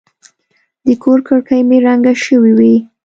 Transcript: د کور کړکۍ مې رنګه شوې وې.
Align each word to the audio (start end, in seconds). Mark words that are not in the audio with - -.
د 0.85 0.87
کور 1.03 1.19
کړکۍ 1.27 1.61
مې 1.69 1.77
رنګه 1.87 2.13
شوې 2.25 2.51
وې. 2.59 2.75